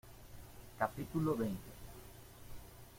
[0.79, 1.69] capítulo veinte.